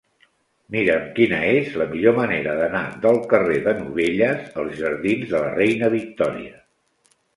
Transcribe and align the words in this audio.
Mira'm 0.75 1.03
quina 1.17 1.41
és 1.49 1.75
la 1.81 1.85
millor 1.91 2.15
manera 2.19 2.55
d'anar 2.61 2.81
del 3.03 3.21
carrer 3.35 3.59
de 3.67 3.75
Novelles 3.83 4.49
als 4.63 4.75
jardins 4.81 5.29
de 5.35 5.35
la 5.45 5.55
Reina 5.61 5.91
Victòria. 6.01 6.57